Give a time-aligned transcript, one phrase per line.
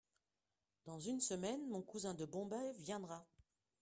[0.85, 3.23] Dans une semaine mon cousin de Bombay viendra.